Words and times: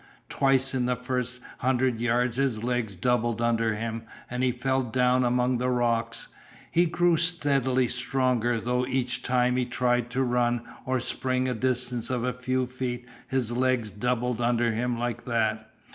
Twice 0.29 0.73
in 0.73 0.87
the 0.87 0.95
first 0.95 1.37
hundred 1.59 2.01
yards 2.01 2.37
his 2.37 2.63
legs 2.63 2.95
doubled 2.95 3.39
under 3.39 3.75
him 3.75 4.01
and 4.31 4.41
he 4.41 4.51
fell 4.51 4.81
down 4.81 5.23
among 5.23 5.59
the 5.59 5.69
rocks. 5.69 6.29
He 6.71 6.87
grew 6.87 7.17
steadily 7.17 7.87
stronger, 7.87 8.59
though 8.59 8.87
each 8.87 9.21
time 9.21 9.57
he 9.57 9.65
tried 9.67 10.09
to 10.09 10.23
run 10.23 10.63
or 10.87 10.99
spring 10.99 11.47
a 11.47 11.53
distance 11.53 12.09
of 12.09 12.23
a 12.23 12.33
few 12.33 12.65
feet 12.65 13.07
his 13.27 13.51
legs 13.51 13.91
doubled 13.91 14.41
under 14.41 14.71
him 14.71 14.97
like 14.97 15.25
that. 15.25 15.69